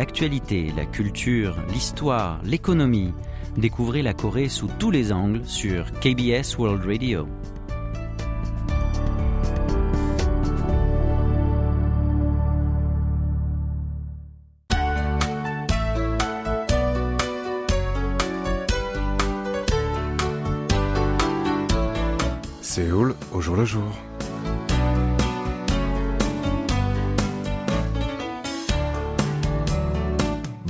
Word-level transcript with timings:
l'actualité, 0.00 0.72
la 0.74 0.86
culture, 0.86 1.54
l'histoire, 1.68 2.40
l'économie. 2.42 3.12
Découvrez 3.58 4.00
la 4.00 4.14
Corée 4.14 4.48
sous 4.48 4.66
tous 4.78 4.90
les 4.90 5.12
angles 5.12 5.44
sur 5.44 5.92
KBS 6.00 6.56
World 6.58 6.86
Radio. 6.86 7.28
Séoul 22.62 23.14
au 23.34 23.42
jour 23.42 23.56
le 23.56 23.66
jour. 23.66 24.09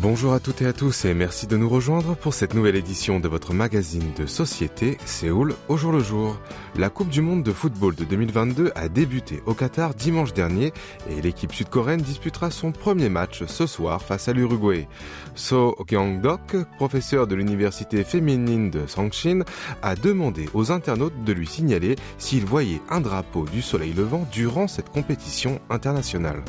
Bonjour 0.02 0.32
à 0.32 0.40
toutes 0.40 0.62
et 0.62 0.66
à 0.66 0.72
tous 0.72 1.04
et 1.04 1.12
merci 1.12 1.46
de 1.46 1.59
nous 1.59 1.68
rejoindre 1.68 2.16
pour 2.16 2.32
cette 2.32 2.54
nouvelle 2.54 2.77
édition 2.77 3.20
de 3.20 3.28
votre 3.28 3.52
magazine 3.52 4.14
de 4.16 4.24
société 4.24 4.96
Séoul 5.04 5.54
au 5.68 5.76
jour 5.76 5.92
le 5.92 6.00
jour. 6.00 6.40
La 6.74 6.88
Coupe 6.88 7.10
du 7.10 7.20
monde 7.20 7.42
de 7.42 7.52
football 7.52 7.95
de 7.95 8.04
2022 8.04 8.73
a 8.74 8.88
débuté 8.88 9.42
au 9.45 9.52
Qatar 9.52 9.92
dimanche 9.92 10.32
dernier 10.32 10.73
et 11.10 11.20
l'équipe 11.20 11.52
sud-coréenne 11.52 12.00
disputera 12.00 12.50
son 12.50 12.73
premier 12.73 13.10
match 13.10 13.45
ce 13.45 13.66
soir 13.66 14.00
face 14.00 14.26
à 14.26 14.32
l'Uruguay. 14.32 14.88
So 15.34 15.76
Kyung-dok, 15.86 16.64
professeur 16.78 17.26
de 17.26 17.34
l'université 17.34 18.02
féminine 18.02 18.70
de 18.70 18.87
Sangshin, 18.87 19.40
a 19.82 19.96
demandé 19.96 20.48
aux 20.54 20.73
internautes 20.73 21.24
de 21.24 21.32
lui 21.34 21.46
signaler 21.46 21.96
s'il 22.16 22.46
voyait 22.46 22.80
un 22.88 23.02
drapeau 23.02 23.45
du 23.45 23.60
soleil 23.60 23.92
levant 23.92 24.26
durant 24.32 24.66
cette 24.66 24.88
compétition 24.88 25.60
internationale. 25.68 26.42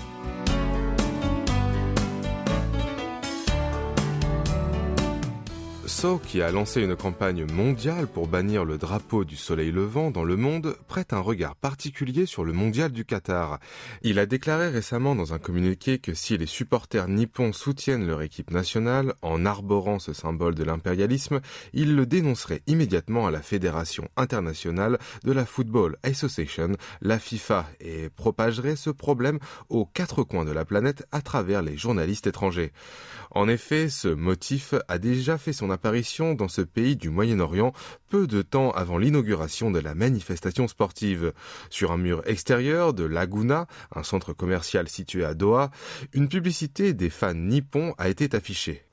Qui 6.23 6.41
a 6.41 6.51
lancé 6.51 6.81
une 6.81 6.95
campagne 6.95 7.45
mondiale 7.51 8.07
pour 8.07 8.27
bannir 8.27 8.65
le 8.65 8.77
drapeau 8.77 9.25
du 9.25 9.35
soleil 9.35 9.71
levant 9.71 10.09
dans 10.09 10.23
le 10.23 10.35
monde, 10.35 10.75
prête 10.87 11.11
un 11.11 11.19
regard 11.19 11.55
particulier 11.55 12.25
sur 12.25 12.43
le 12.43 12.53
mondial 12.53 12.91
du 12.91 13.03
Qatar. 13.03 13.59
Il 14.01 14.17
a 14.17 14.25
déclaré 14.25 14.69
récemment 14.69 15.15
dans 15.15 15.33
un 15.33 15.37
communiqué 15.37 15.99
que 15.99 16.13
si 16.13 16.37
les 16.37 16.45
supporters 16.45 17.07
nippons 17.07 17.51
soutiennent 17.51 18.07
leur 18.07 18.21
équipe 18.21 18.51
nationale 18.51 19.13
en 19.21 19.45
arborant 19.45 19.99
ce 19.99 20.13
symbole 20.13 20.55
de 20.55 20.63
l'impérialisme, 20.63 21.41
il 21.73 21.95
le 21.95 22.05
dénoncerait 22.05 22.63
immédiatement 22.67 23.27
à 23.27 23.31
la 23.31 23.41
Fédération 23.41 24.07
internationale 24.17 24.97
de 25.23 25.31
la 25.33 25.45
Football 25.45 25.97
Association, 26.03 26.71
la 27.01 27.19
FIFA, 27.19 27.67
et 27.79 28.09
propagerait 28.09 28.77
ce 28.77 28.91
problème 28.91 29.39
aux 29.69 29.85
quatre 29.85 30.23
coins 30.23 30.45
de 30.45 30.51
la 30.51 30.65
planète 30.65 31.05
à 31.11 31.21
travers 31.21 31.61
les 31.61 31.77
journalistes 31.77 32.27
étrangers. 32.27 32.71
En 33.33 33.47
effet, 33.47 33.87
ce 33.89 34.07
motif 34.07 34.73
a 34.87 34.97
déjà 34.97 35.37
fait 35.37 35.53
son 35.53 35.69
apparition 35.69 35.80
dans 36.37 36.47
ce 36.47 36.61
pays 36.61 36.95
du 36.95 37.09
Moyen-Orient 37.09 37.73
peu 38.09 38.27
de 38.27 38.41
temps 38.41 38.71
avant 38.71 38.97
l'inauguration 38.97 39.71
de 39.71 39.79
la 39.79 39.95
manifestation 39.95 40.67
sportive. 40.67 41.33
Sur 41.69 41.91
un 41.91 41.97
mur 41.97 42.21
extérieur 42.25 42.93
de 42.93 43.03
Laguna, 43.03 43.67
un 43.95 44.03
centre 44.03 44.33
commercial 44.33 44.87
situé 44.87 45.25
à 45.25 45.33
Doha, 45.33 45.71
une 46.13 46.29
publicité 46.29 46.93
des 46.93 47.09
fans 47.09 47.33
nippons 47.33 47.93
a 47.97 48.09
été 48.09 48.35
affichée. 48.35 48.83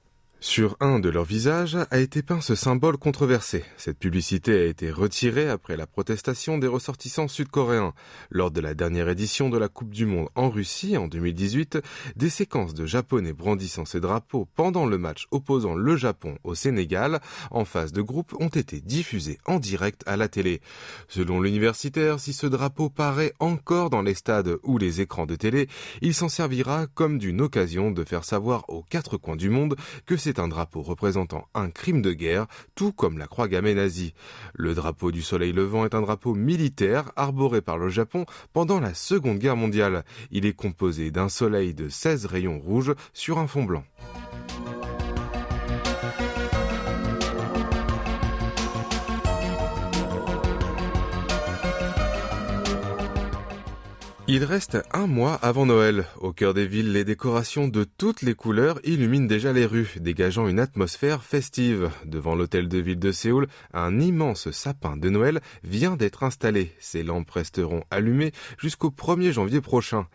Sur 0.41 0.77
un 0.79 1.01
de 1.01 1.09
leurs 1.09 1.25
visages 1.25 1.77
a 1.91 1.99
été 1.99 2.23
peint 2.23 2.41
ce 2.41 2.55
symbole 2.55 2.97
controversé. 2.97 3.65
Cette 3.77 3.99
publicité 3.99 4.53
a 4.53 4.65
été 4.67 4.89
retirée 4.93 5.49
après 5.49 5.77
la 5.77 5.89
protestation 5.89 6.59
des 6.59 6.69
ressortissants 6.69 7.27
sud-coréens. 7.27 7.93
Lors 8.31 8.53
de 8.53 8.61
la 8.61 8.75
dernière 8.75 9.09
édition 9.09 9.51
de 9.51 9.59
la 9.59 9.67
Coupe 9.69 9.93
du 9.93 10.07
Monde 10.07 10.29
en 10.37 10.49
Russie 10.49 10.97
en 10.97 11.09
2018, 11.09 11.81
des 12.15 12.31
séquences 12.31 12.73
de 12.73 12.87
Japonais 12.87 13.33
brandissant 13.33 13.85
ces 13.85 13.99
drapeaux 13.99 14.47
pendant 14.55 14.87
le 14.87 14.97
match 14.97 15.27
opposant 15.33 15.75
le 15.75 15.97
Japon 15.97 16.39
au 16.45 16.55
Sénégal 16.55 17.19
en 17.51 17.65
phase 17.65 17.91
de 17.91 18.01
groupe 18.01 18.33
ont 18.39 18.47
été 18.47 18.81
diffusées 18.81 19.39
en 19.45 19.59
direct 19.59 20.05
à 20.07 20.17
la 20.17 20.29
télé. 20.29 20.61
Selon 21.09 21.41
l'universitaire, 21.41 22.21
si 22.21 22.33
ce 22.33 22.47
drapeau 22.47 22.91
paraît 22.91 23.33
encore 23.41 23.91
dans 23.91 24.03
les 24.03 24.15
stades 24.15 24.57
ou 24.63 24.79
les 24.79 25.01
écrans 25.01 25.27
de 25.27 25.35
télé, 25.35 25.69
il 26.01 26.15
s'en 26.15 26.29
servira 26.29 26.87
comme 26.87 27.19
d'une 27.19 27.41
occasion 27.41 27.91
de 27.91 28.05
faire 28.05 28.25
savoir 28.25 28.65
aux 28.69 28.85
quatre 28.85 29.17
coins 29.17 29.35
du 29.35 29.51
monde 29.51 29.75
que 30.07 30.17
un 30.37 30.49
drapeau 30.49 30.83
représentant 30.83 31.49
un 31.55 31.71
crime 31.71 32.03
de 32.03 32.13
guerre, 32.13 32.47
tout 32.75 32.93
comme 32.93 33.19
la 33.19 33.27
croix 33.27 33.49
gammée 33.49 33.75
nazie. 33.75 34.15
Le 34.55 34.75
drapeau 34.75 35.11
du 35.11 35.23
soleil 35.23 35.53
levant 35.53 35.85
est 35.85 35.95
un 35.95 36.03
drapeau 36.03 36.35
militaire 36.35 37.11
arboré 37.17 37.63
par 37.63 37.79
le 37.79 37.89
Japon 37.89 38.27
pendant 38.53 38.81
la 38.81 38.93
Seconde 38.93 39.39
Guerre 39.39 39.57
mondiale. 39.57 40.05
Il 40.31 40.45
est 40.45 40.53
composé 40.53 41.11
d'un 41.11 41.29
soleil 41.29 41.73
de 41.73 41.89
16 41.89 42.27
rayons 42.27 42.59
rouges 42.59 42.95
sur 43.15 43.39
un 43.39 43.47
fond 43.47 43.65
blanc. 43.65 43.85
Il 54.31 54.45
reste 54.45 54.77
un 54.93 55.07
mois 55.07 55.37
avant 55.37 55.65
Noël. 55.65 56.05
Au 56.21 56.35
cœur 56.35 56.53
des 56.53 56.67
villes, 56.67 56.93
les 56.93 57.03
décorations 57.03 57.67
de 57.67 57.85
toutes 57.85 58.21
les 58.21 58.35
couleurs 58.35 58.79
illuminent 58.85 59.27
déjà 59.27 59.55
les 59.55 59.65
rues, 59.65 59.95
dégageant 60.01 60.49
une 60.49 60.61
atmosphère 60.61 61.25
festive. 61.25 61.91
Devant 62.05 62.35
l'hôtel 62.35 62.69
de 62.69 62.77
ville 62.77 62.99
de 62.99 63.11
Séoul, 63.11 63.47
un 63.73 63.99
immense 63.99 64.51
sapin 64.51 64.99
de 64.99 65.09
Noël 65.09 65.41
vient 65.65 65.97
d'être 65.97 66.25
installé. 66.25 66.75
Ses 66.79 67.05
lampes 67.05 67.31
resteront 67.31 67.85
allumées 67.91 68.33
jusqu'au 68.59 68.91
1er 68.91 69.33
janvier 69.33 69.63
prochain. 69.63 70.07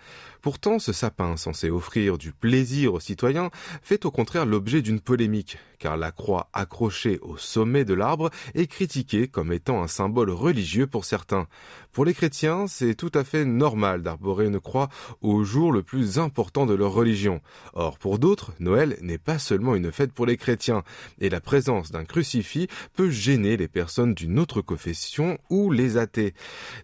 Pourtant, 0.44 0.78
ce 0.78 0.94
sapin, 0.94 1.36
censé 1.36 1.72
offrir 1.72 2.20
du 2.20 2.34
plaisir 2.34 2.94
aux 2.94 3.00
citoyens, 3.00 3.50
fait 3.82 4.06
au 4.06 4.12
contraire 4.12 4.46
l'objet 4.46 4.84
d'une 4.84 5.00
polémique, 5.00 5.58
car 5.84 5.98
la 5.98 6.14
croix 6.14 6.48
accrochée 6.54 7.20
au 7.22 7.36
sommet 7.36 7.84
de 7.84 7.94
l'arbre 7.94 8.30
est 8.56 8.68
critiquée 8.68 9.28
comme 9.28 9.52
étant 9.52 9.84
un 9.84 9.90
symbole 9.90 10.30
religieux 10.30 10.88
pour 10.88 11.04
certains. 11.04 11.46
Pour 11.92 12.06
les 12.06 12.14
chrétiens, 12.14 12.68
c'est 12.68 12.96
tout 12.96 13.12
à 13.14 13.26
fait 13.26 13.44
normal 13.44 14.02
d'arborer 14.02 14.46
une 14.46 14.62
croix 14.62 14.88
au 15.22 15.44
jour 15.44 15.74
le 15.74 15.84
plus 15.84 16.20
important 16.20 16.66
de 16.66 16.74
leur 16.74 16.94
religion. 16.94 17.42
Or, 17.74 18.00
pour 18.00 18.18
d'autres, 18.18 18.54
Noël 18.62 18.98
n'est 19.02 19.18
pas 19.18 19.40
seulement 19.40 19.76
une 19.76 19.92
fête 19.92 20.14
pour 20.14 20.26
les 20.26 20.38
chrétiens, 20.38 20.84
et 21.20 21.30
la 21.30 21.42
présence 21.42 21.92
d'un 21.92 22.06
crucifix 22.06 22.70
peut 22.96 23.10
gêner 23.10 23.58
les 23.58 23.68
personnes 23.68 24.14
d'une 24.14 24.40
autre 24.40 24.62
confession 24.62 25.38
ou 25.50 25.70
les 25.70 25.98
athées. 25.98 26.34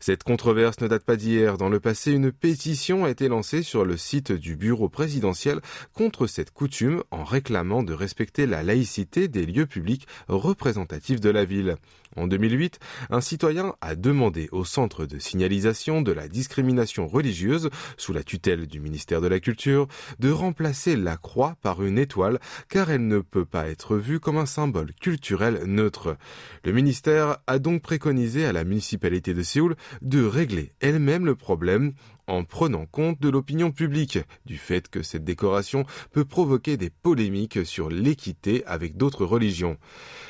Cette 0.02 0.24
controverse 0.24 0.82
ne 0.82 0.90
date 0.90 1.06
pas 1.06 1.16
d'hier. 1.16 1.58
Dans 1.58 1.70
le 1.70 1.80
passé, 1.80 2.12
une 2.12 2.34
pétition 2.34 3.06
a 3.06 3.10
été 3.10 3.30
lancée 3.30 3.64
sur 3.64 3.86
le 3.86 3.96
site 3.96 4.34
du 4.34 4.58
bureau 4.58 4.90
présidentiel 4.90 5.62
contre 5.94 6.28
cette 6.28 6.52
coutume 6.52 7.02
en 7.12 7.24
réclamant 7.24 7.82
de 7.82 7.94
respecter 7.94 8.46
la 8.46 8.62
laïcité 8.62 8.89
des 9.28 9.46
lieux 9.46 9.66
publics 9.66 10.08
représentatifs 10.28 11.22
de 11.22 11.30
la 11.30 11.46
ville. 11.46 11.78
En 12.20 12.28
2008, 12.28 12.80
un 13.12 13.22
citoyen 13.22 13.76
a 13.80 13.96
demandé 13.96 14.50
au 14.52 14.66
centre 14.66 15.06
de 15.06 15.20
signalisation 15.20 16.02
de 16.02 16.12
la 16.12 16.28
discrimination 16.28 17.08
religieuse, 17.08 17.70
sous 17.96 18.12
la 18.12 18.24
tutelle 18.24 18.68
du 18.68 18.82
ministère 18.82 19.22
de 19.22 19.28
la 19.28 19.40
Culture, 19.40 19.88
de 20.20 20.30
remplacer 20.30 20.98
la 20.98 21.16
croix 21.16 21.56
par 21.62 21.82
une 21.82 21.98
étoile, 21.98 22.40
car 22.68 22.92
elle 22.92 23.08
ne 23.08 23.20
peut 23.20 23.46
pas 23.46 23.70
être 23.70 23.96
vue 23.96 24.20
comme 24.20 24.38
un 24.38 24.46
symbole 24.46 24.92
culturel 25.00 25.64
neutre. 25.66 26.18
Le 26.66 26.74
ministère 26.74 27.38
a 27.48 27.58
donc 27.58 27.82
préconisé 27.82 28.46
à 28.46 28.52
la 28.52 28.66
municipalité 28.66 29.34
de 29.34 29.42
Séoul 29.42 29.78
de 30.02 30.22
régler 30.22 30.74
elle-même 30.82 31.26
le 31.26 31.36
problème 31.36 31.94
en 32.30 32.44
prenant 32.44 32.86
compte 32.86 33.20
de 33.20 33.30
l'opinion 33.30 33.72
publique, 33.72 34.20
du 34.46 34.58
fait 34.58 34.88
que 34.88 35.02
cette 35.02 35.24
décoration 35.24 35.86
peut 36.12 36.26
provoquer 36.26 36.78
des 36.78 36.90
polémiques 36.90 37.66
sur 37.66 37.90
l'équité 37.90 38.64
avec 38.66 38.98
d'autres 38.98 39.26
religions. 39.26 39.78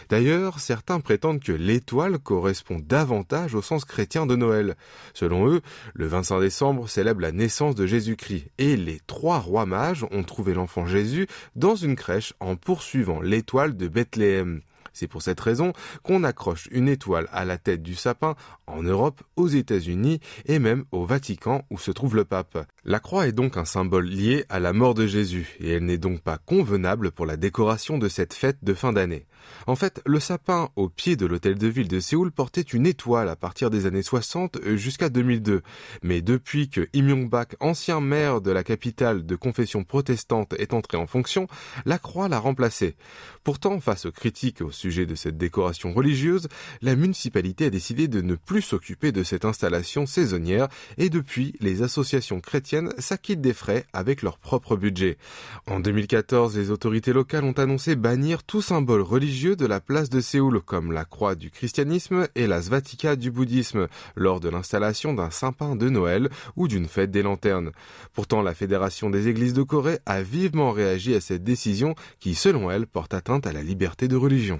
D'ailleurs, 0.08 0.60
certains 0.60 1.02
prétendent 1.02 1.44
que 1.44 1.52
l'étoile 1.80 2.20
correspond 2.20 2.78
davantage 2.78 3.56
au 3.56 3.62
sens 3.62 3.86
chrétien 3.86 4.26
de 4.26 4.36
Noël. 4.36 4.76
Selon 5.14 5.48
eux, 5.48 5.62
le 5.94 6.08
25 6.08 6.42
décembre 6.42 6.90
célèbre 6.90 7.22
la 7.22 7.32
naissance 7.32 7.74
de 7.74 7.86
Jésus-Christ 7.86 8.48
et 8.58 8.76
les 8.76 9.00
trois 9.08 9.40
rois 9.40 9.66
mages 9.66 10.06
ont 10.12 10.24
trouvé 10.24 10.54
l'enfant 10.54 10.86
Jésus 10.86 11.28
dans 11.56 11.76
une 11.76 11.96
crèche 11.96 12.34
en 12.42 12.58
poursuivant 12.58 13.22
l'étoile 13.22 13.78
de 13.78 13.88
Bethléem. 13.88 14.60
C'est 15.00 15.08
pour 15.08 15.22
cette 15.22 15.40
raison 15.40 15.72
qu'on 16.04 16.26
accroche 16.26 16.68
une 16.72 16.90
étoile 16.90 17.30
à 17.32 17.46
la 17.46 17.58
tête 17.58 17.82
du 17.82 17.96
sapin 17.96 18.36
en 18.68 18.84
Europe, 18.84 19.24
aux 19.38 19.48
États-Unis 19.48 20.20
et 20.46 20.60
même 20.60 20.84
au 20.92 21.06
Vatican 21.06 21.64
où 21.70 21.80
se 21.80 21.92
trouve 21.92 22.18
le 22.18 22.26
pape. 22.26 22.68
La 22.84 23.00
croix 23.00 23.26
est 23.26 23.32
donc 23.32 23.56
un 23.56 23.64
symbole 23.64 24.08
lié 24.08 24.44
à 24.50 24.60
la 24.60 24.74
mort 24.74 24.96
de 24.96 25.08
Jésus 25.08 25.56
et 25.62 25.70
elle 25.70 25.86
n'est 25.86 25.98
donc 25.98 26.20
pas 26.20 26.38
convenable 26.38 27.12
pour 27.12 27.26
la 27.26 27.38
décoration 27.38 27.98
de 27.98 28.10
cette 28.10 28.34
fête 28.34 28.58
de 28.62 28.74
fin 28.74 28.92
d'année. 28.92 29.26
En 29.68 29.76
fait, 29.76 30.02
le 30.06 30.20
sapin 30.20 30.70
au 30.76 30.90
pied 30.90 31.16
de 31.16 31.26
l'hôtel 31.26 31.58
de 31.58 31.68
ville 31.68 31.88
de 31.88 32.00
Séoul 32.00 32.32
portait 32.32 32.62
une 32.62 32.86
étoile 32.86 33.30
à 33.30 33.36
partir 33.38 33.70
des 33.70 33.86
années 33.86 34.04
60 34.04 34.60
jusqu'à 34.76 35.10
2002. 35.10 35.62
Mais 36.04 36.22
depuis 36.22 36.70
que 36.70 36.90
Im 36.94 37.08
Yong-bak, 37.10 37.56
ancien 37.62 38.02
maire 38.02 38.42
de 38.42 38.52
la 38.52 38.64
capitale 38.64 39.26
de 39.26 39.36
confession 39.36 39.86
protestante, 39.86 40.54
est 40.60 40.74
entré 40.74 40.98
en 40.98 41.08
fonction, 41.08 41.48
la 41.86 42.00
croix 42.00 42.28
l'a 42.28 42.40
remplacé. 42.40 42.96
Pourtant, 43.44 43.80
face 43.80 44.06
aux 44.06 44.12
critiques 44.12 44.62
au 44.62 44.72
sujet 44.72 44.89
sujet 44.90 45.06
de 45.06 45.14
cette 45.14 45.38
décoration 45.38 45.94
religieuse, 45.94 46.48
la 46.82 46.96
municipalité 46.96 47.66
a 47.66 47.70
décidé 47.70 48.08
de 48.08 48.22
ne 48.22 48.34
plus 48.34 48.64
s'occuper 48.64 49.12
de 49.12 49.22
cette 49.22 49.46
installation 49.46 50.08
saisonnière 50.08 50.68
et 50.98 51.12
depuis, 51.12 51.54
les 51.60 51.84
associations 51.84 52.40
chrétiennes 52.40 52.92
s'acquittent 52.98 53.40
des 53.40 53.54
frais 53.54 53.86
avec 53.94 54.24
leur 54.24 54.40
propre 54.40 54.76
budget. 54.76 55.20
En 55.68 55.80
2014, 55.80 56.58
les 56.58 56.72
autorités 56.72 57.14
locales 57.14 57.44
ont 57.44 57.52
annoncé 57.52 57.96
bannir 57.96 58.42
tout 58.42 58.64
symbole 58.64 59.02
religieux 59.02 59.56
de 59.56 59.68
la 59.68 59.80
place 59.80 60.10
de 60.10 60.22
Séoul, 60.22 60.60
comme 60.60 60.92
la 60.92 61.06
croix 61.06 61.36
du 61.36 61.52
christianisme 61.52 62.28
et 62.34 62.48
la 62.48 62.64
svatika 62.64 63.16
du 63.16 63.30
bouddhisme, 63.30 63.90
lors 64.16 64.40
de 64.40 64.50
l'installation 64.50 65.14
d'un 65.14 65.30
sapin 65.30 65.76
de 65.76 65.88
Noël 65.88 66.30
ou 66.56 66.68
d'une 66.68 66.88
fête 66.88 67.12
des 67.12 67.22
lanternes. 67.22 67.70
Pourtant, 68.14 68.42
la 68.42 68.56
Fédération 68.56 69.12
des 69.12 69.28
églises 69.28 69.54
de 69.54 69.62
Corée 69.62 70.00
a 70.08 70.24
vivement 70.24 70.72
réagi 70.72 71.14
à 71.14 71.22
cette 71.22 71.44
décision 71.44 71.94
qui, 72.20 72.34
selon 72.34 72.72
elle, 72.72 72.88
porte 72.88 73.14
atteinte 73.14 73.46
à 73.46 73.54
la 73.54 73.62
liberté 73.62 74.08
de 74.08 74.16
religion. 74.16 74.60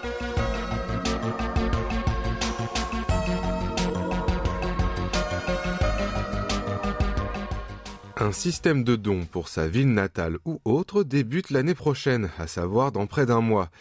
Un 8.23 8.31
système 8.31 8.83
de 8.83 8.95
dons 8.95 9.25
pour 9.25 9.47
sa 9.47 9.67
ville 9.67 9.91
natale 9.91 10.37
ou 10.45 10.61
autre 10.63 11.01
débute 11.01 11.49
l'année 11.49 11.73
prochaine, 11.73 12.29
à 12.37 12.45
savoir 12.45 12.91
dans 12.91 13.07
près 13.07 13.25
d'un 13.25 13.41
mois. 13.41 13.71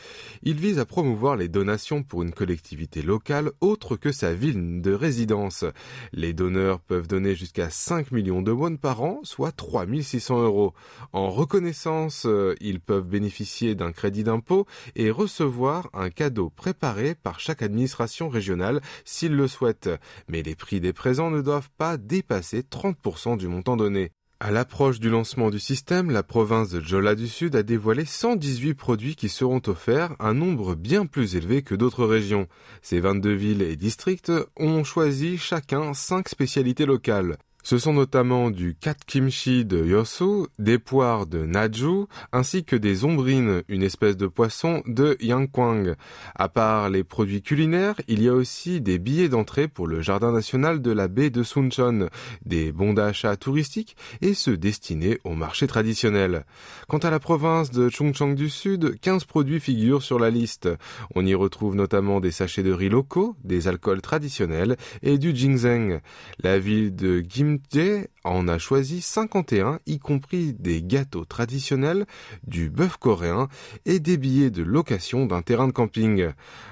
Il 0.42 0.58
vise 0.58 0.78
à 0.78 0.86
promouvoir 0.86 1.36
les 1.36 1.48
donations 1.48 2.02
pour 2.02 2.22
une 2.22 2.32
collectivité 2.32 3.02
locale 3.02 3.50
autre 3.60 3.96
que 3.96 4.12
sa 4.12 4.32
ville 4.32 4.80
de 4.80 4.94
résidence. 4.94 5.66
Les 6.14 6.32
donneurs 6.32 6.80
peuvent 6.80 7.06
donner 7.06 7.34
jusqu'à 7.34 7.68
5 7.68 8.12
millions 8.12 8.40
de 8.40 8.50
won 8.50 8.78
par 8.78 9.02
an, 9.02 9.20
soit 9.24 9.52
3600 9.52 10.42
euros. 10.42 10.72
En 11.12 11.28
reconnaissance, 11.28 12.24
euh, 12.24 12.54
ils 12.62 12.80
peuvent 12.80 13.08
bénéficier 13.08 13.74
d'un 13.74 13.92
crédit 13.92 14.24
d'impôt 14.24 14.64
et 14.96 15.10
recevoir 15.10 15.90
un 15.92 16.08
cadeau 16.08 16.48
préparé 16.48 17.14
par 17.14 17.40
chaque 17.40 17.60
administration 17.60 18.30
régionale 18.30 18.80
s'ils 19.04 19.36
le 19.36 19.48
souhaitent. 19.48 19.90
Mais 20.28 20.42
les 20.42 20.54
prix 20.54 20.80
des 20.80 20.94
présents 20.94 21.30
ne 21.30 21.42
doivent 21.42 21.70
pas 21.76 21.98
dépasser 21.98 22.62
30% 22.62 23.36
du 23.36 23.46
montant 23.46 23.76
donné. 23.76 24.12
À 24.42 24.50
l'approche 24.50 25.00
du 25.00 25.10
lancement 25.10 25.50
du 25.50 25.58
système, 25.58 26.10
la 26.10 26.22
province 26.22 26.70
de 26.70 26.80
Jola 26.80 27.14
du 27.14 27.28
Sud 27.28 27.54
a 27.56 27.62
dévoilé 27.62 28.06
118 28.06 28.72
produits 28.72 29.14
qui 29.14 29.28
seront 29.28 29.60
offerts, 29.66 30.16
un 30.18 30.32
nombre 30.32 30.74
bien 30.74 31.04
plus 31.04 31.36
élevé 31.36 31.60
que 31.60 31.74
d'autres 31.74 32.06
régions. 32.06 32.48
Ces 32.80 33.00
22 33.00 33.34
villes 33.34 33.60
et 33.60 33.76
districts 33.76 34.32
ont 34.56 34.82
choisi 34.82 35.36
chacun 35.36 35.92
5 35.92 36.26
spécialités 36.26 36.86
locales. 36.86 37.36
Ce 37.62 37.78
sont 37.78 37.92
notamment 37.92 38.50
du 38.50 38.74
kat 38.74 38.94
kimchi 39.06 39.64
de 39.64 39.84
Yosu, 39.84 40.46
des 40.58 40.78
poires 40.78 41.26
de 41.26 41.44
Naju, 41.44 42.06
ainsi 42.32 42.64
que 42.64 42.76
des 42.76 43.04
ombrines, 43.04 43.62
une 43.68 43.82
espèce 43.82 44.16
de 44.16 44.26
poisson 44.26 44.82
de 44.86 45.16
Yangkwang. 45.20 45.94
À 46.34 46.48
part 46.48 46.88
les 46.88 47.04
produits 47.04 47.42
culinaires, 47.42 48.00
il 48.08 48.22
y 48.22 48.28
a 48.28 48.34
aussi 48.34 48.80
des 48.80 48.98
billets 48.98 49.28
d'entrée 49.28 49.68
pour 49.68 49.86
le 49.86 50.00
jardin 50.00 50.32
national 50.32 50.80
de 50.80 50.90
la 50.90 51.08
baie 51.08 51.30
de 51.30 51.42
Suncheon, 51.42 52.08
des 52.44 52.72
bons 52.72 52.94
d'achat 52.94 53.36
touristiques 53.36 53.96
et 54.22 54.34
ceux 54.34 54.56
destinés 54.56 55.18
au 55.24 55.34
marché 55.34 55.66
traditionnel. 55.66 56.44
Quant 56.88 56.98
à 56.98 57.10
la 57.10 57.20
province 57.20 57.70
de 57.70 57.88
Chungcheong 57.88 58.34
du 58.34 58.48
Sud, 58.48 58.98
15 59.00 59.24
produits 59.24 59.60
figurent 59.60 60.02
sur 60.02 60.18
la 60.18 60.30
liste. 60.30 60.68
On 61.14 61.26
y 61.26 61.34
retrouve 61.34 61.74
notamment 61.76 62.20
des 62.20 62.30
sachets 62.30 62.62
de 62.62 62.72
riz 62.72 62.88
locaux, 62.88 63.36
des 63.44 63.68
alcools 63.68 64.00
traditionnels 64.00 64.76
et 65.02 65.18
du 65.18 65.34
ginseng. 65.34 66.00
La 66.42 66.58
ville 66.58 66.94
de 66.94 67.20
Gim 67.20 67.49
김제 67.58 68.06
en 68.24 68.48
a 68.48 68.58
choisi 68.58 69.00
51, 69.00 69.80
y 69.86 69.98
compris 69.98 70.52
des 70.52 70.82
gâteaux 70.82 71.24
traditionnels, 71.24 72.06
du 72.46 72.70
bœuf 72.70 72.96
coréen 72.96 73.48
et 73.86 73.98
des 73.98 74.16
billets 74.16 74.50
de 74.50 74.62
location 74.62 75.26
d'un 75.26 75.42
terrain 75.42 75.66
de 75.66 75.72
camping. 75.72 76.28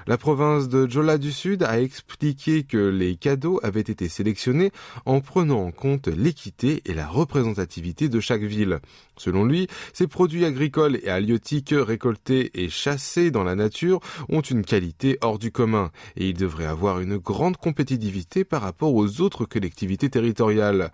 La 0.07 0.17
province 0.17 0.69
de 0.69 0.89
Jola 0.89 1.17
du 1.17 1.31
Sud 1.31 1.63
a 1.63 1.81
expliqué 1.81 2.63
que 2.63 2.77
les 2.77 3.15
cadeaux 3.15 3.59
avaient 3.63 3.79
été 3.81 4.09
sélectionnés 4.09 4.71
en 5.05 5.21
prenant 5.21 5.61
en 5.65 5.71
compte 5.71 6.07
l'équité 6.07 6.81
et 6.85 6.93
la 6.93 7.07
représentativité 7.07 8.09
de 8.09 8.19
chaque 8.19 8.43
ville. 8.43 8.79
Selon 9.17 9.43
lui, 9.43 9.67
ces 9.93 10.07
produits 10.07 10.45
agricoles 10.45 10.99
et 11.03 11.09
halieutiques 11.09 11.73
récoltés 11.75 12.51
et 12.53 12.69
chassés 12.69 13.31
dans 13.31 13.43
la 13.43 13.55
nature 13.55 13.99
ont 14.29 14.41
une 14.41 14.63
qualité 14.63 15.17
hors 15.21 15.39
du 15.39 15.51
commun 15.51 15.91
et 16.15 16.29
ils 16.29 16.37
devraient 16.37 16.65
avoir 16.65 16.99
une 16.99 17.17
grande 17.17 17.57
compétitivité 17.57 18.43
par 18.45 18.61
rapport 18.61 18.93
aux 18.93 19.19
autres 19.21 19.45
collectivités 19.45 20.09
territoriales. 20.09 20.91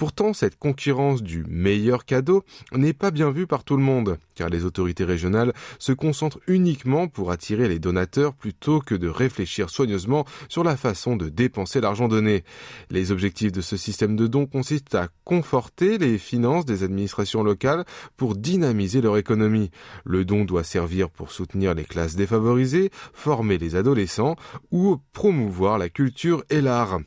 Pourtant, 0.00 0.32
cette 0.32 0.58
concurrence 0.58 1.22
du 1.22 1.44
meilleur 1.46 2.06
cadeau 2.06 2.42
n'est 2.72 2.94
pas 2.94 3.10
bien 3.10 3.30
vue 3.30 3.46
par 3.46 3.64
tout 3.64 3.76
le 3.76 3.82
monde, 3.82 4.16
car 4.34 4.48
les 4.48 4.64
autorités 4.64 5.04
régionales 5.04 5.52
se 5.78 5.92
concentrent 5.92 6.40
uniquement 6.46 7.06
pour 7.06 7.30
attirer 7.30 7.68
les 7.68 7.78
donateurs 7.78 8.32
plutôt 8.32 8.80
que 8.80 8.94
de 8.94 9.08
réfléchir 9.08 9.68
soigneusement 9.68 10.24
sur 10.48 10.64
la 10.64 10.78
façon 10.78 11.16
de 11.16 11.28
dépenser 11.28 11.82
l'argent 11.82 12.08
donné. 12.08 12.44
Les 12.88 13.12
objectifs 13.12 13.52
de 13.52 13.60
ce 13.60 13.76
système 13.76 14.16
de 14.16 14.26
dons 14.26 14.46
consistent 14.46 14.94
à 14.94 15.08
conforter 15.24 15.98
les 15.98 16.16
finances 16.16 16.64
des 16.64 16.82
administrations 16.82 17.42
locales 17.42 17.84
pour 18.16 18.36
dynamiser 18.36 19.02
leur 19.02 19.18
économie. 19.18 19.70
Le 20.06 20.24
don 20.24 20.46
doit 20.46 20.64
servir 20.64 21.10
pour 21.10 21.30
soutenir 21.30 21.74
les 21.74 21.84
classes 21.84 22.16
défavorisées, 22.16 22.88
former 23.12 23.58
les 23.58 23.76
adolescents 23.76 24.36
ou 24.70 24.96
promouvoir 25.12 25.76
la 25.76 25.90
culture 25.90 26.42
et 26.48 26.62
l'art. 26.62 27.00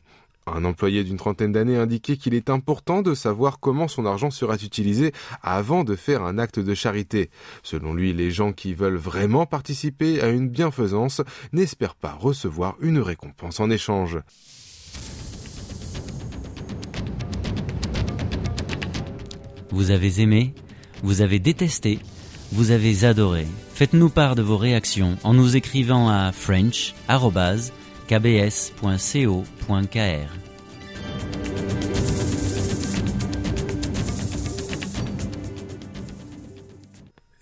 Un 0.46 0.64
employé 0.64 1.04
d'une 1.04 1.16
trentaine 1.16 1.52
d'années 1.52 1.76
indiquait 1.76 2.16
qu'il 2.16 2.34
est 2.34 2.50
important 2.50 3.00
de 3.00 3.14
savoir 3.14 3.60
comment 3.60 3.88
son 3.88 4.04
argent 4.04 4.30
sera 4.30 4.56
utilisé 4.56 5.12
avant 5.42 5.84
de 5.84 5.96
faire 5.96 6.22
un 6.22 6.38
acte 6.38 6.58
de 6.58 6.74
charité. 6.74 7.30
Selon 7.62 7.94
lui, 7.94 8.12
les 8.12 8.30
gens 8.30 8.52
qui 8.52 8.74
veulent 8.74 8.96
vraiment 8.96 9.46
participer 9.46 10.20
à 10.20 10.28
une 10.28 10.48
bienfaisance 10.48 11.22
n'espèrent 11.52 11.94
pas 11.94 12.12
recevoir 12.12 12.76
une 12.80 12.98
récompense 12.98 13.58
en 13.58 13.70
échange. 13.70 14.18
Vous 19.70 19.90
avez 19.90 20.20
aimé, 20.20 20.54
vous 21.02 21.22
avez 21.22 21.38
détesté, 21.38 21.98
vous 22.52 22.70
avez 22.70 23.04
adoré. 23.04 23.46
Faites-nous 23.72 24.10
part 24.10 24.36
de 24.36 24.42
vos 24.42 24.58
réactions 24.58 25.16
en 25.24 25.34
nous 25.34 25.56
écrivant 25.56 26.08
à 26.08 26.30
french@ 26.32 26.94
kbs.co.kr. 28.08 29.94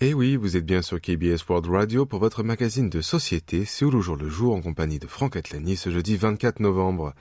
Et 0.01 0.13
oui, 0.13 0.35
vous 0.35 0.57
êtes 0.57 0.65
bien 0.65 0.81
sur 0.81 0.99
KBS 0.99 1.47
World 1.47 1.67
Radio 1.67 2.05
pour 2.05 2.19
votre 2.19 2.43
magazine 2.43 2.89
de 2.89 2.99
société 2.99 3.63
Séoul 3.63 3.95
au 3.95 4.01
jour 4.01 4.17
le 4.17 4.27
jour 4.27 4.53
en 4.53 4.61
compagnie 4.61 4.99
de 4.99 5.07
Franck 5.07 5.37
Atlani 5.37 5.77
ce 5.77 5.89
jeudi 5.89 6.17
24 6.17 6.59
novembre. 6.59 7.13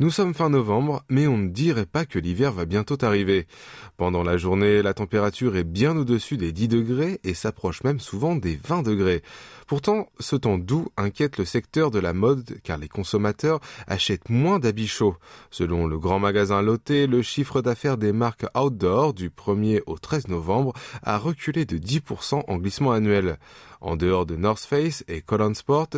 Nous 0.00 0.12
sommes 0.12 0.32
fin 0.32 0.48
novembre, 0.48 1.02
mais 1.08 1.26
on 1.26 1.36
ne 1.36 1.48
dirait 1.48 1.84
pas 1.84 2.04
que 2.04 2.20
l'hiver 2.20 2.52
va 2.52 2.66
bientôt 2.66 2.96
arriver. 3.04 3.48
Pendant 3.96 4.22
la 4.22 4.36
journée, 4.36 4.80
la 4.80 4.94
température 4.94 5.56
est 5.56 5.64
bien 5.64 5.96
au-dessus 5.96 6.36
des 6.36 6.52
10 6.52 6.68
degrés 6.68 7.18
et 7.24 7.34
s'approche 7.34 7.82
même 7.82 7.98
souvent 7.98 8.36
des 8.36 8.60
20 8.62 8.82
degrés. 8.84 9.22
Pourtant, 9.66 10.06
ce 10.20 10.36
temps 10.36 10.56
doux 10.56 10.86
inquiète 10.96 11.36
le 11.36 11.44
secteur 11.44 11.90
de 11.90 11.98
la 11.98 12.12
mode 12.12 12.60
car 12.62 12.78
les 12.78 12.86
consommateurs 12.86 13.58
achètent 13.88 14.30
moins 14.30 14.60
d'habits 14.60 14.86
chauds. 14.86 15.16
Selon 15.50 15.88
le 15.88 15.98
grand 15.98 16.20
magasin 16.20 16.62
Lotte, 16.62 16.90
le 16.90 17.20
chiffre 17.20 17.60
d'affaires 17.60 17.98
des 17.98 18.12
marques 18.12 18.46
outdoor 18.56 19.14
du 19.14 19.30
1er 19.30 19.80
au 19.86 19.98
13 19.98 20.28
novembre 20.28 20.74
a 21.02 21.18
reculé 21.18 21.64
de 21.64 21.76
10% 21.76 22.44
en 22.46 22.56
glissement 22.58 22.92
annuel. 22.92 23.36
En 23.80 23.96
dehors 23.96 24.26
de 24.26 24.36
North 24.36 24.64
Face 24.64 25.04
et 25.08 25.20
Colon 25.20 25.54
Sport, 25.54 25.88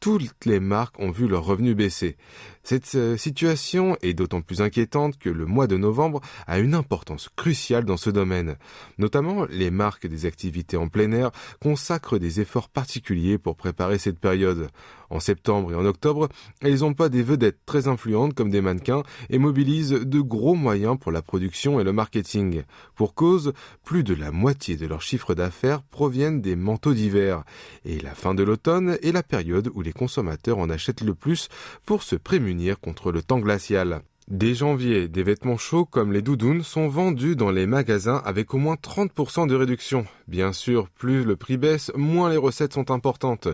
toutes 0.00 0.44
les 0.44 0.60
marques 0.60 0.98
ont 0.98 1.10
vu 1.10 1.28
leurs 1.28 1.44
revenus 1.44 1.76
baisser. 1.76 2.16
Cette 2.62 2.94
euh, 2.94 3.16
situation 3.16 3.96
est 4.02 4.14
d'autant 4.14 4.42
plus 4.42 4.60
inquiétante 4.60 5.18
que 5.18 5.30
le 5.30 5.46
mois 5.46 5.66
de 5.66 5.76
novembre 5.76 6.20
a 6.46 6.58
une 6.58 6.74
importance 6.74 7.30
cruciale 7.34 7.84
dans 7.84 7.96
ce 7.96 8.10
domaine. 8.10 8.56
Notamment, 8.98 9.46
les 9.46 9.70
marques 9.70 10.06
des 10.06 10.26
activités 10.26 10.76
en 10.76 10.88
plein 10.88 11.12
air 11.12 11.30
consacrent 11.60 12.18
des 12.18 12.40
efforts 12.40 12.68
particuliers 12.68 13.38
pour 13.38 13.56
préparer 13.56 13.98
cette 13.98 14.18
période. 14.18 14.68
En 15.10 15.20
septembre 15.20 15.72
et 15.72 15.74
en 15.74 15.84
octobre, 15.84 16.28
elles 16.60 16.84
emploient 16.84 17.08
des 17.08 17.22
vedettes 17.22 17.58
très 17.66 17.88
influentes 17.88 18.34
comme 18.34 18.50
des 18.50 18.60
mannequins 18.60 19.02
et 19.28 19.38
mobilisent 19.38 19.90
de 19.90 20.20
gros 20.20 20.54
moyens 20.54 20.96
pour 20.98 21.12
la 21.12 21.20
production 21.20 21.80
et 21.80 21.84
le 21.84 21.92
marketing. 21.92 22.62
Pour 22.94 23.14
cause, 23.14 23.52
plus 23.84 24.04
de 24.04 24.14
la 24.14 24.30
moitié 24.30 24.76
de 24.76 24.86
leur 24.86 25.02
chiffre 25.02 25.34
d'affaires 25.34 25.82
proviennent 25.82 26.40
des 26.40 26.56
manteaux 26.56 26.94
d'hiver. 26.94 27.44
Et 27.84 27.98
la 27.98 28.14
fin 28.14 28.34
de 28.34 28.42
l'automne 28.42 28.98
est 29.02 29.12
la 29.12 29.22
période 29.22 29.70
où 29.74 29.82
les 29.82 29.92
consommateurs 29.92 30.58
en 30.58 30.70
achètent 30.70 31.02
le 31.02 31.14
plus 31.14 31.48
pour 31.84 32.02
se 32.02 32.16
prémunir 32.16 32.78
contre 32.80 33.10
le 33.10 33.22
temps 33.22 33.40
glacial. 33.40 34.02
Dès 34.30 34.54
janvier, 34.54 35.08
des 35.08 35.24
vêtements 35.24 35.56
chauds 35.56 35.84
comme 35.84 36.12
les 36.12 36.22
doudounes 36.22 36.62
sont 36.62 36.86
vendus 36.86 37.34
dans 37.34 37.50
les 37.50 37.66
magasins 37.66 38.22
avec 38.24 38.54
au 38.54 38.58
moins 38.58 38.76
30% 38.76 39.48
de 39.48 39.56
réduction. 39.56 40.06
Bien 40.28 40.52
sûr, 40.52 40.88
plus 40.88 41.24
le 41.24 41.34
prix 41.34 41.56
baisse, 41.56 41.90
moins 41.96 42.30
les 42.30 42.36
recettes 42.36 42.74
sont 42.74 42.92
importantes. 42.92 43.48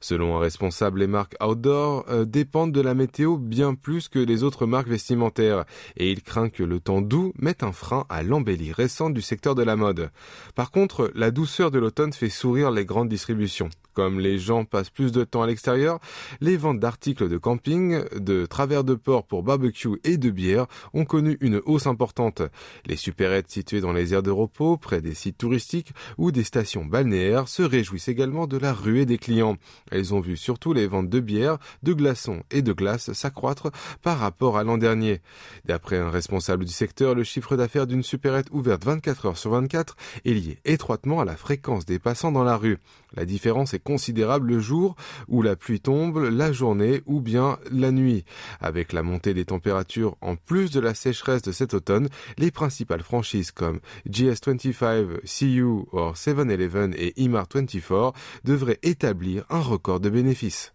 Selon 0.00 0.36
un 0.36 0.38
responsable, 0.38 1.00
les 1.00 1.08
marques 1.08 1.34
outdoor 1.44 2.04
euh, 2.08 2.24
dépendent 2.24 2.70
de 2.70 2.80
la 2.80 2.94
météo 2.94 3.38
bien 3.38 3.74
plus 3.74 4.08
que 4.08 4.20
les 4.20 4.44
autres 4.44 4.66
marques 4.66 4.86
vestimentaires 4.86 5.64
et 5.96 6.12
il 6.12 6.22
craint 6.22 6.48
que 6.48 6.62
le 6.62 6.78
temps 6.78 7.02
doux 7.02 7.32
mette 7.36 7.64
un 7.64 7.72
frein 7.72 8.04
à 8.08 8.22
l'embellie 8.22 8.72
récente 8.72 9.14
du 9.14 9.22
secteur 9.22 9.56
de 9.56 9.64
la 9.64 9.74
mode. 9.74 10.10
Par 10.54 10.70
contre, 10.70 11.10
la 11.16 11.32
douceur 11.32 11.72
de 11.72 11.80
l'automne 11.80 12.12
fait 12.12 12.30
sourire 12.30 12.70
les 12.70 12.84
grandes 12.84 13.08
distributions. 13.08 13.68
Comme 14.00 14.18
les 14.18 14.38
gens 14.38 14.64
passent 14.64 14.88
plus 14.88 15.12
de 15.12 15.24
temps 15.24 15.42
à 15.42 15.46
l'extérieur, 15.46 16.00
les 16.40 16.56
ventes 16.56 16.80
d'articles 16.80 17.28
de 17.28 17.36
camping, 17.36 18.02
de 18.16 18.46
travers 18.46 18.82
de 18.82 18.94
port 18.94 19.26
pour 19.26 19.42
barbecue 19.42 20.00
et 20.04 20.16
de 20.16 20.30
bière 20.30 20.68
ont 20.94 21.04
connu 21.04 21.36
une 21.42 21.60
hausse 21.66 21.86
importante. 21.86 22.40
Les 22.86 22.96
supérettes 22.96 23.50
situées 23.50 23.82
dans 23.82 23.92
les 23.92 24.14
aires 24.14 24.22
de 24.22 24.30
repos, 24.30 24.78
près 24.78 25.02
des 25.02 25.12
sites 25.12 25.36
touristiques 25.36 25.92
ou 26.16 26.32
des 26.32 26.44
stations 26.44 26.86
balnéaires 26.86 27.46
se 27.46 27.62
réjouissent 27.62 28.08
également 28.08 28.46
de 28.46 28.56
la 28.56 28.72
ruée 28.72 29.04
des 29.04 29.18
clients. 29.18 29.58
Elles 29.90 30.14
ont 30.14 30.20
vu 30.20 30.38
surtout 30.38 30.72
les 30.72 30.86
ventes 30.86 31.10
de 31.10 31.20
bière, 31.20 31.58
de 31.82 31.92
glaçons 31.92 32.42
et 32.50 32.62
de 32.62 32.72
glace 32.72 33.12
s'accroître 33.12 33.70
par 34.00 34.18
rapport 34.18 34.56
à 34.56 34.64
l'an 34.64 34.78
dernier. 34.78 35.20
D'après 35.66 35.98
un 35.98 36.08
responsable 36.08 36.64
du 36.64 36.72
secteur, 36.72 37.14
le 37.14 37.22
chiffre 37.22 37.54
d'affaires 37.54 37.86
d'une 37.86 38.02
supérette 38.02 38.48
ouverte 38.50 38.82
24 38.82 39.26
heures 39.26 39.36
sur 39.36 39.50
24 39.50 39.94
est 40.24 40.32
lié 40.32 40.58
étroitement 40.64 41.20
à 41.20 41.26
la 41.26 41.36
fréquence 41.36 41.84
des 41.84 41.98
passants 41.98 42.32
dans 42.32 42.44
la 42.44 42.56
rue. 42.56 42.78
La 43.12 43.26
différence 43.26 43.74
est 43.74 43.80
considérable 43.90 44.46
le 44.46 44.60
jour 44.60 44.94
où 45.26 45.42
la 45.42 45.56
pluie 45.56 45.80
tombe, 45.80 46.18
la 46.30 46.52
journée 46.52 47.02
ou 47.06 47.20
bien 47.20 47.58
la 47.72 47.90
nuit. 47.90 48.24
Avec 48.60 48.92
la 48.92 49.02
montée 49.02 49.34
des 49.34 49.44
températures 49.44 50.16
en 50.20 50.36
plus 50.36 50.70
de 50.70 50.78
la 50.78 50.94
sécheresse 50.94 51.42
de 51.42 51.50
cet 51.50 51.74
automne, 51.74 52.08
les 52.38 52.52
principales 52.52 53.02
franchises 53.02 53.50
comme 53.50 53.80
GS25, 54.08 55.22
CU 55.26 55.62
ou 55.62 55.88
7-Eleven 56.14 56.94
et 56.96 57.14
Imar24 57.16 58.14
devraient 58.44 58.78
établir 58.84 59.44
un 59.50 59.60
record 59.60 59.98
de 59.98 60.08
bénéfices. 60.08 60.72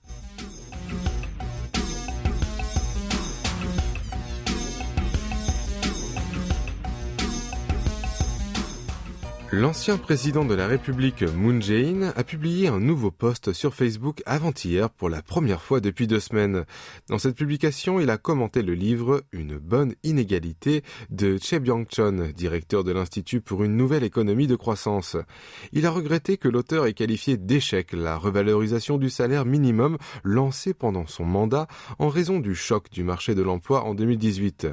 L'ancien 9.58 9.98
président 9.98 10.44
de 10.44 10.54
la 10.54 10.68
République 10.68 11.24
Moon 11.24 11.62
Jae-in 11.62 12.12
a 12.18 12.24
publié 12.26 12.68
un 12.68 12.82
nouveau 12.82 13.10
post 13.10 13.54
sur 13.54 13.74
Facebook 13.74 14.22
avant-hier 14.26 14.90
pour 14.90 15.08
la 15.08 15.22
première 15.22 15.62
fois 15.62 15.80
depuis 15.80 16.08
deux 16.08 16.20
semaines. 16.20 16.66
Dans 17.08 17.20
cette 17.20 17.38
publication, 17.38 18.02
il 18.02 18.10
a 18.10 18.18
commenté 18.18 18.64
le 18.64 18.74
livre 18.74 19.24
Une 19.32 19.58
bonne 19.58 19.96
inégalité 20.04 20.84
de 21.10 21.38
Che 21.38 21.54
Byung-chon, 21.54 22.34
directeur 22.36 22.84
de 22.84 22.92
l'Institut 22.92 23.40
pour 23.40 23.64
une 23.64 23.78
nouvelle 23.78 24.04
économie 24.04 24.48
de 24.48 24.58
croissance. 24.58 25.16
Il 25.72 25.86
a 25.86 25.90
regretté 25.92 26.36
que 26.36 26.50
l'auteur 26.50 26.86
ait 26.86 26.92
qualifié 26.94 27.38
d'échec 27.38 27.94
la 27.94 28.18
revalorisation 28.18 28.98
du 28.98 29.10
salaire 29.10 29.46
minimum 29.46 29.98
lancée 30.26 30.74
pendant 30.74 31.08
son 31.08 31.24
mandat 31.24 31.68
en 31.98 32.10
raison 32.10 32.42
du 32.42 32.56
choc 32.56 32.90
du 32.92 33.06
marché 33.06 33.36
de 33.36 33.42
l'emploi 33.42 33.86
en 33.86 33.96
2018. 33.96 34.68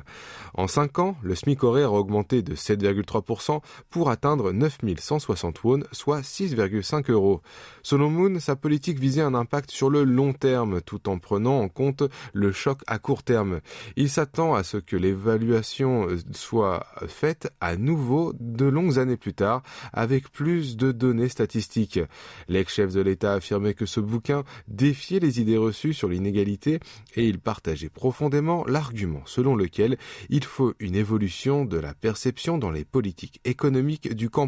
En 0.55 0.67
cinq 0.67 0.99
ans, 0.99 1.17
le 1.23 1.37
SMIC 1.37 1.63
horaire 1.63 1.91
a 1.91 2.01
augmenté 2.01 2.43
de 2.43 2.57
7,3% 2.57 3.61
pour 3.89 4.11
atteindre 4.11 4.51
9 4.51 4.72
9160 4.83 5.65
won, 5.65 5.81
soit 5.91 6.21
6,5 6.21 7.11
euros. 7.11 7.41
Selon 7.83 8.11
Moon, 8.11 8.39
sa 8.39 8.55
politique 8.55 8.99
visait 8.99 9.23
un 9.23 9.35
impact 9.35 9.71
sur 9.71 9.91
le 9.91 10.05
long 10.05 10.33
terme 10.33 10.81
tout 10.83 11.09
en 11.09 11.19
prenant 11.19 11.59
en 11.59 11.69
compte 11.69 12.05
le 12.33 12.53
choc 12.53 12.83
à 12.87 12.99
court 12.99 13.23
terme. 13.23 13.61
Il 13.97 14.09
s'attend 14.09 14.55
à 14.55 14.63
ce 14.63 14.77
que 14.77 14.97
l'évaluation 14.97 16.07
soit 16.33 16.87
faite 17.09 17.51
à 17.61 17.77
nouveau 17.77 18.33
de 18.39 18.67
longues 18.67 18.99
années 18.99 19.17
plus 19.17 19.35
tard 19.35 19.63
avec 19.93 20.31
plus 20.31 20.77
de 20.77 20.93
données 20.93 21.29
statistiques. 21.29 22.01
L'ex-chef 22.49 22.93
de 22.93 23.01
l'État 23.01 23.35
affirmait 23.35 23.75
que 23.75 23.87
ce 23.87 24.01
bouquin 24.01 24.45
défiait 24.69 25.21
les 25.21 25.41
idées 25.41 25.57
reçues 25.57 25.95
sur 25.95 26.09
l'inégalité 26.09 26.79
et 27.17 27.27
il 27.27 27.41
partageait 27.41 27.89
profondément 27.89 28.65
l'argument 28.67 29.23
selon 29.27 29.57
lequel 29.57 29.99
il 30.29 30.45
faut 30.45 30.75
une 30.79 30.95
évolution 30.95 31.65
de 31.65 31.79
la 31.79 31.95
perception 31.95 32.59
dans 32.59 32.71
les 32.71 32.85
politiques 32.85 33.41
économiques 33.45 34.15
du 34.15 34.29
camp. 34.29 34.43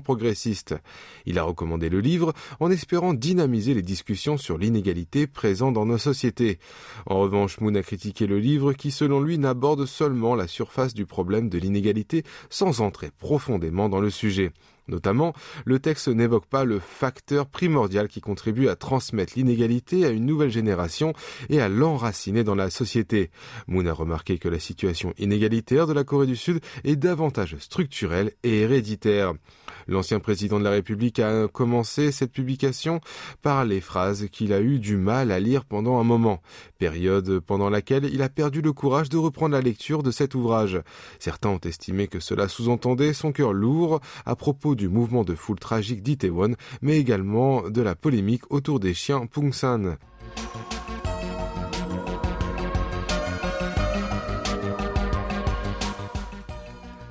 Il 1.27 1.39
a 1.39 1.43
recommandé 1.43 1.89
le 1.89 2.01
livre 2.01 2.33
en 2.61 2.71
espérant 2.71 3.15
dynamiser 3.15 3.75
les 3.75 3.83
discussions 3.83 4.37
sur 4.37 4.59
l'inégalité 4.59 5.27
présente 5.27 5.75
dans 5.75 5.87
nos 5.87 5.99
sociétés. 5.99 6.59
En 7.07 7.21
revanche, 7.21 7.61
Moon 7.61 7.75
a 7.75 7.83
critiqué 7.83 8.27
le 8.27 8.39
livre 8.39 8.73
qui, 8.73 8.91
selon 8.91 9.21
lui, 9.21 9.39
n'aborde 9.39 9.87
seulement 9.87 10.35
la 10.35 10.47
surface 10.47 10.95
du 10.95 11.07
problème 11.07 11.49
de 11.49 11.59
l'inégalité 11.59 12.25
sans 12.51 12.81
entrer 12.81 13.11
profondément 13.19 13.89
dans 13.89 14.01
le 14.01 14.11
sujet. 14.11 14.53
Notamment, 14.87 15.33
le 15.65 15.79
texte 15.79 16.09
n'évoque 16.09 16.47
pas 16.47 16.65
le 16.65 16.79
facteur 16.79 17.47
primordial 17.47 18.09
qui 18.09 18.21
contribue 18.21 18.69
à 18.69 18.77
transmettre 18.77 19.33
l'inégalité 19.37 20.05
à 20.05 20.11
une 20.11 20.27
nouvelle 20.27 20.51
génération 20.51 21.15
et 21.49 21.61
à 21.61 21.69
l'enraciner 21.69 22.45
dans 22.45 22.55
la 22.55 22.69
société. 22.69 23.31
Moon 23.67 23.87
a 23.87 23.93
remarqué 23.93 24.39
que 24.39 24.49
la 24.49 24.59
situation 24.59 25.15
inégalitaire 25.19 25.87
de 25.87 25.95
la 25.95 26.05
Corée 26.05 26.27
du 26.27 26.37
Sud 26.37 26.61
est 26.85 26.97
davantage 26.97 27.57
structurelle 27.59 28.33
et 28.43 28.61
héréditaire. 28.61 29.35
L'ancien 29.87 30.19
président 30.19 30.59
de 30.59 30.65
la 30.65 30.71
République 30.71 31.19
a 31.19 31.47
commencé 31.49 32.11
cette 32.11 32.33
publication 32.33 33.01
par 33.43 33.65
les 33.65 33.81
phrases 33.81 34.29
qu'il 34.31 34.53
a 34.53 34.61
eu 34.61 34.79
du 34.79 34.97
mal 34.97 35.31
à 35.31 35.41
lire 35.41 35.65
pendant 35.65 35.99
un 35.99 36.05
moment, 36.05 36.41
période 36.79 37.41
pendant 37.41 37.69
laquelle 37.69 38.05
il 38.05 38.23
a 38.23 38.29
perdu 38.29 38.63
le 38.63 38.73
courage 38.73 39.09
de 39.09 39.19
reprendre 39.19 39.55
la 39.55 39.61
lecture 39.61 40.03
de 40.03 40.11
cet 40.11 40.35
ouvrage. 40.35 40.81
Certains 41.19 41.51
ont 41.51 41.61
estimé 41.61 42.09
que 42.09 42.21
cela 42.21 42.49
sous-entendait 42.49 43.13
son 43.13 43.33
cœur 43.33 43.53
lourd 43.53 44.01
à 44.25 44.37
propos 44.37 44.74
du 44.75 44.89
mouvement 44.89 45.25
de 45.25 45.35
foule 45.35 45.59
tragique 45.59 46.03
d'Itaewon, 46.03 46.55
mais 46.83 46.99
également 46.99 47.69
de 47.69 47.83
la 47.83 47.95
polémique 47.95 48.51
autour 48.51 48.81
des 48.81 48.95
chiens 48.95 49.27
Pungsan. 49.27 49.97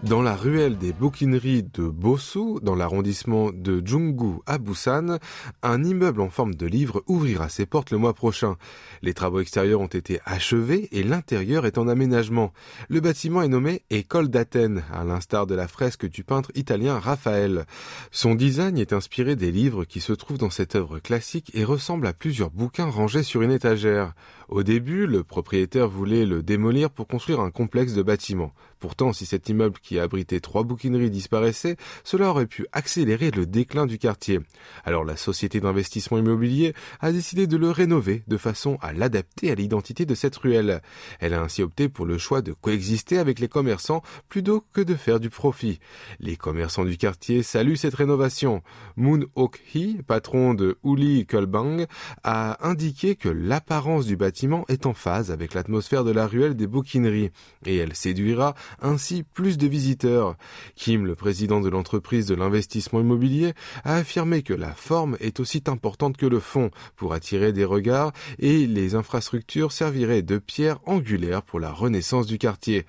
Dans 0.04 0.22
la 0.22 0.36
ruelle 0.36 0.78
des 0.78 0.92
bouquineries 0.92 1.64
de 1.64 1.88
Bosu, 1.88 2.60
dans 2.62 2.76
l'arrondissement 2.76 3.52
de 3.54 3.82
Junggu 3.86 4.42
à 4.46 4.58
Busan, 4.58 5.18
un 5.62 5.84
immeuble 5.86 6.20
en 6.20 6.30
forme 6.30 6.56
de 6.56 6.66
livre 6.66 7.04
ouvrira 7.08 7.48
ses 7.48 7.66
portes 7.66 7.92
le 7.92 7.98
mois 7.98 8.14
prochain. 8.14 8.58
Les 9.02 9.14
travaux 9.14 9.40
extérieurs 9.40 9.80
ont 9.80 9.88
été 9.88 10.20
achevés 10.26 10.90
et 10.92 11.04
l'intérieur 11.04 11.66
est 11.66 11.78
en 11.78 11.88
aménagement. 11.88 12.52
Le 12.90 13.00
bâtiment 13.00 13.44
est 13.44 13.48
nommé 13.48 13.84
École 13.92 14.28
d'Athènes, 14.28 14.84
à 14.92 15.06
l'instar 15.06 15.48
de 15.48 15.56
la 15.56 15.70
fresque 15.70 16.06
du 16.10 16.26
peintre 16.26 16.52
italien 16.54 17.00
Raphaël. 17.00 17.66
Son 18.12 18.36
design 18.36 18.78
est 18.78 18.92
inspiré 18.92 19.38
des 19.38 19.54
livres 19.54 19.86
qui 19.86 20.02
se 20.02 20.12
trouvent 20.12 20.38
dans 20.38 20.50
cette 20.50 20.76
œuvre 20.76 21.00
classique 21.00 21.50
et 21.54 21.64
ressemble 21.64 22.08
à 22.08 22.14
plusieurs 22.14 22.52
bouquins 22.52 22.90
rangés 22.90 23.24
sur 23.24 23.42
une 23.42 23.52
étagère. 23.52 24.14
Au 24.50 24.64
début, 24.64 25.08
le 25.08 25.24
propriétaire 25.24 25.88
voulait 25.88 26.26
le 26.26 26.44
démolir 26.44 26.90
pour 26.90 27.08
construire 27.08 27.40
un 27.40 27.52
complexe 27.52 27.94
de 27.94 28.04
bâtiments. 28.04 28.54
Pourtant, 28.84 29.14
si 29.14 29.26
cet 29.26 29.48
immeuble 29.48 29.80
qui 29.82 29.98
a 29.98 30.04
abrité 30.04 30.42
trois 30.42 30.64
bouquineries 30.64 31.10
disparaissait, 31.10 31.78
cela 32.04 32.30
aurait 32.30 32.48
pu 32.48 32.68
accélérer 32.74 33.32
le 33.32 33.46
déclin 33.46 33.86
du 33.86 33.98
quartier. 33.98 34.42
Alors 34.84 35.06
la 35.06 35.16
société 35.16 35.62
d'investissement 35.62 36.18
immobilier 36.18 36.74
a 37.00 37.14
décidé 37.14 37.48
de 37.48 37.56
le 37.56 37.72
rénover 37.72 38.24
de 38.28 38.36
façon 38.36 38.78
à 38.82 38.92
l'adapter 38.92 39.50
à 39.52 39.56
l'identité 39.56 40.06
de 40.06 40.14
cette 40.16 40.36
ruelle. 40.36 40.82
Elle 41.22 41.34
a 41.34 41.42
ainsi 41.42 41.64
opté 41.64 41.88
pour 41.88 42.06
le 42.06 42.18
choix 42.18 42.42
de 42.42 42.52
coexister 42.52 43.20
avec 43.20 43.40
les 43.40 43.48
commerçants 43.48 44.02
plutôt 44.28 44.66
que 44.74 44.82
de 44.82 44.96
faire 44.96 45.22
du 45.22 45.30
profit. 45.30 45.80
Les 46.20 46.36
commerçants 46.36 46.84
du 46.84 46.98
quartier 46.98 47.42
saluent 47.42 47.78
cette 47.78 47.96
rénovation. 47.96 48.64
Moon 48.98 49.22
Ok 49.36 49.62
Hee, 49.74 50.02
patron 50.06 50.56
de 50.56 50.78
Uli 50.84 51.26
Kulbang, 51.26 51.86
a 52.26 52.68
indiqué 52.68 53.16
que 53.16 53.30
l'apparence 53.30 54.06
du 54.06 54.18
bâtiment 54.18 54.66
est 54.68 54.86
en 54.86 54.94
phase 54.94 55.32
avec 55.32 55.54
l'atmosphère 55.54 56.04
de 56.04 56.12
la 56.12 56.28
ruelle 56.28 56.58
des 56.58 56.68
bouquineries 56.68 57.32
et 57.66 57.78
elle 57.78 57.96
séduira 57.96 58.56
ainsi 58.82 59.24
plus 59.24 59.58
de 59.58 59.68
visiteurs. 59.68 60.36
Kim, 60.76 61.06
le 61.06 61.16
président 61.16 61.62
de 61.62 61.70
l'entreprise 61.70 62.26
de 62.26 62.36
l'investissement 62.36 63.00
immobilier, 63.00 63.54
a 63.84 63.96
affirmé 63.96 64.44
que 64.44 64.54
la 64.54 64.74
forme 64.74 65.18
est 65.20 65.40
aussi 65.40 65.64
importante 65.68 66.18
que 66.18 66.26
le 66.26 66.40
fond 66.40 66.72
pour 66.96 67.14
attirer 67.14 67.54
des 67.54 67.66
regards 67.66 68.12
et 68.40 68.68
les 68.68 68.96
infrastructures 68.96 69.72
serviraient 69.72 70.22
de 70.22 70.38
pierre 70.38 70.80
angulaire 70.86 71.44
pour 71.44 71.60
la 71.60 71.72
renaissance 71.72 72.28
du 72.28 72.38
quartier. 72.38 72.86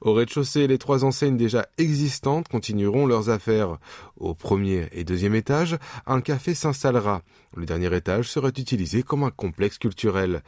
Au 0.00 0.12
rez-de-chaussée, 0.12 0.66
les 0.66 0.78
trois 0.78 1.04
enseignes 1.04 1.36
déjà 1.36 1.66
existantes 1.78 2.48
continueront 2.48 3.06
leurs 3.06 3.30
affaires. 3.30 3.78
Au 4.16 4.34
premier 4.34 4.88
et 4.92 5.04
deuxième 5.04 5.34
étage, 5.34 5.76
un 6.06 6.20
café 6.20 6.54
s'installera. 6.54 7.22
Le 7.56 7.64
dernier 7.64 7.94
étage 7.96 8.30
sera 8.30 8.48
utilisé 8.48 9.02
comme 9.02 9.24
un 9.24 9.30
complexe 9.30 9.78
culturel. 9.78 10.42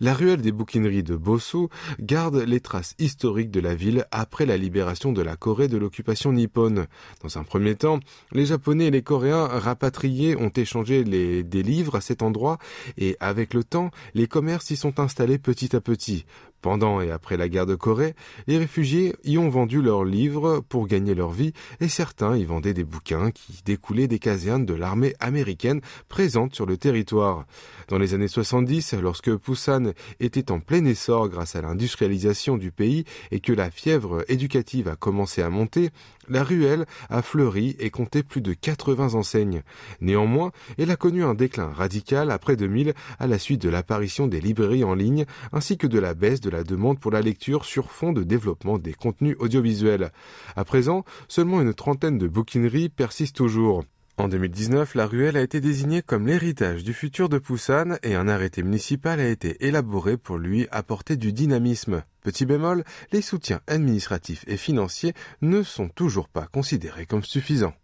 La 0.00 0.12
ruelle 0.12 0.42
des 0.42 0.52
bouquineries 0.52 1.02
de 1.02 1.16
Bosu 1.16 1.68
garde 1.98 2.36
les 2.36 2.60
traces 2.60 2.94
historiques 2.98 3.50
de 3.50 3.60
la 3.60 3.74
ville 3.74 4.06
après 4.30 4.46
la 4.46 4.56
libération 4.56 5.12
de 5.12 5.22
la 5.22 5.34
Corée 5.34 5.66
de 5.66 5.76
l'occupation 5.76 6.32
nippone. 6.32 6.86
Dans 7.20 7.36
un 7.36 7.42
premier 7.42 7.74
temps, 7.74 7.98
les 8.30 8.46
Japonais 8.46 8.86
et 8.86 8.90
les 8.92 9.02
Coréens 9.02 9.48
rapatriés 9.48 10.36
ont 10.36 10.50
échangé 10.50 11.02
des 11.02 11.62
livres 11.64 11.96
à 11.96 12.00
cet 12.00 12.22
endroit 12.22 12.58
et 12.96 13.16
avec 13.18 13.54
le 13.54 13.64
temps, 13.64 13.90
les 14.14 14.28
commerces 14.28 14.70
y 14.70 14.76
sont 14.76 15.00
installés 15.00 15.38
petit 15.38 15.74
à 15.74 15.80
petit. 15.80 16.26
Pendant 16.62 17.00
et 17.00 17.10
après 17.10 17.36
la 17.36 17.48
guerre 17.48 17.66
de 17.66 17.74
Corée, 17.74 18.14
les 18.46 18.58
réfugiés 18.58 19.16
y 19.24 19.38
ont 19.38 19.48
vendu 19.48 19.80
leurs 19.80 20.04
livres 20.04 20.60
pour 20.68 20.86
gagner 20.86 21.14
leur 21.14 21.30
vie 21.30 21.52
et 21.80 21.88
certains 21.88 22.36
y 22.36 22.44
vendaient 22.44 22.74
des 22.74 22.84
bouquins 22.84 23.30
qui 23.30 23.62
découlaient 23.64 24.08
des 24.08 24.18
casernes 24.18 24.66
de 24.66 24.74
l'armée 24.74 25.14
américaine 25.20 25.80
présente 26.08 26.54
sur 26.54 26.66
le 26.66 26.76
territoire. 26.76 27.46
Dans 27.88 27.98
les 27.98 28.14
années 28.14 28.28
70, 28.28 28.94
lorsque 29.00 29.30
Busan 29.30 29.92
était 30.20 30.52
en 30.52 30.60
plein 30.60 30.84
essor 30.84 31.28
grâce 31.28 31.56
à 31.56 31.62
l'industrialisation 31.62 32.56
du 32.56 32.70
pays 32.70 33.04
et 33.30 33.40
que 33.40 33.52
la 33.52 33.70
fièvre 33.70 34.24
éducative 34.28 34.88
a 34.88 34.96
commencé 34.96 35.42
à 35.42 35.50
monter, 35.50 35.90
la 36.30 36.44
ruelle 36.44 36.86
a 37.10 37.20
fleuri 37.20 37.76
et 37.78 37.90
comptait 37.90 38.22
plus 38.22 38.40
de 38.40 38.54
80 38.54 39.14
enseignes. 39.14 39.62
Néanmoins, 40.00 40.52
elle 40.78 40.90
a 40.90 40.96
connu 40.96 41.24
un 41.24 41.34
déclin 41.34 41.68
radical 41.68 42.30
après 42.30 42.56
2000 42.56 42.94
à 43.18 43.26
la 43.26 43.38
suite 43.38 43.60
de 43.60 43.68
l'apparition 43.68 44.26
des 44.26 44.40
librairies 44.40 44.84
en 44.84 44.94
ligne 44.94 45.26
ainsi 45.52 45.76
que 45.76 45.86
de 45.86 45.98
la 45.98 46.14
baisse 46.14 46.40
de 46.40 46.50
la 46.50 46.64
demande 46.64 46.98
pour 46.98 47.10
la 47.10 47.20
lecture 47.20 47.64
sur 47.64 47.90
fond 47.90 48.12
de 48.12 48.22
développement 48.22 48.78
des 48.78 48.94
contenus 48.94 49.36
audiovisuels. 49.38 50.12
À 50.56 50.64
présent, 50.64 51.04
seulement 51.28 51.60
une 51.60 51.74
trentaine 51.74 52.18
de 52.18 52.28
bouquineries 52.28 52.88
persistent 52.88 53.36
toujours. 53.36 53.84
En 54.16 54.28
2019, 54.28 54.96
la 54.96 55.06
ruelle 55.06 55.38
a 55.38 55.40
été 55.40 55.60
désignée 55.60 56.02
comme 56.02 56.26
l'héritage 56.26 56.84
du 56.84 56.92
futur 56.92 57.30
de 57.30 57.38
Poussan 57.38 57.98
et 58.02 58.14
un 58.14 58.28
arrêté 58.28 58.62
municipal 58.62 59.18
a 59.18 59.26
été 59.26 59.66
élaboré 59.66 60.18
pour 60.18 60.36
lui 60.36 60.68
apporter 60.70 61.16
du 61.16 61.32
dynamisme. 61.32 62.02
Petit 62.22 62.46
bémol, 62.46 62.84
les 63.12 63.22
soutiens 63.22 63.60
administratifs 63.66 64.44
et 64.46 64.56
financiers 64.56 65.14
ne 65.42 65.62
sont 65.62 65.88
toujours 65.88 66.28
pas 66.28 66.46
considérés 66.46 67.06
comme 67.06 67.24
suffisants. 67.24 67.74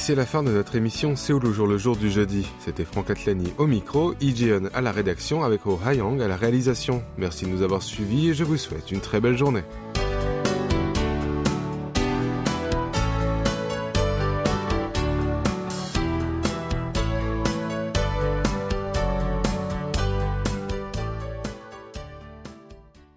c'est 0.00 0.14
la 0.14 0.24
fin 0.24 0.42
de 0.42 0.50
notre 0.50 0.76
émission 0.76 1.14
Séoul 1.14 1.44
au 1.44 1.52
jour 1.52 1.66
le 1.66 1.76
jour 1.76 1.94
du 1.94 2.10
jeudi. 2.10 2.48
C'était 2.58 2.86
Franck 2.86 3.10
Atlani 3.10 3.52
au 3.58 3.66
micro, 3.66 4.14
Ijeon 4.22 4.70
à 4.72 4.80
la 4.80 4.92
rédaction 4.92 5.44
avec 5.44 5.66
Oh 5.66 5.78
Hayang 5.84 6.22
à 6.22 6.26
la 6.26 6.36
réalisation. 6.36 7.02
Merci 7.18 7.44
de 7.44 7.50
nous 7.50 7.60
avoir 7.60 7.82
suivis 7.82 8.30
et 8.30 8.34
je 8.34 8.42
vous 8.42 8.56
souhaite 8.56 8.90
une 8.90 9.00
très 9.00 9.20
belle 9.20 9.36
journée. 9.36 9.62